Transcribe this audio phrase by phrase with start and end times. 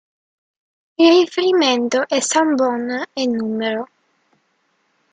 [0.97, 3.87] Il riferimento è Sambon e numero.